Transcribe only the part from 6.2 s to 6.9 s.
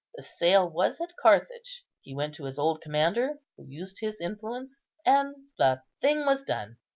was done.